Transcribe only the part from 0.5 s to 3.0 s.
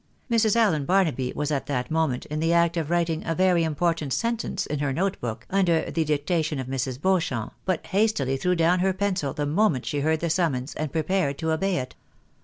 Allen Barnaby was at that moment in the act of